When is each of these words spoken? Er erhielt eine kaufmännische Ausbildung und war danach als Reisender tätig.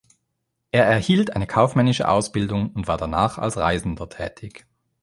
Er 0.71 0.83
erhielt 0.85 1.35
eine 1.35 1.45
kaufmännische 1.45 2.09
Ausbildung 2.09 2.71
und 2.71 2.87
war 2.87 2.97
danach 2.97 3.37
als 3.37 3.57
Reisender 3.57 4.09
tätig. 4.09 4.65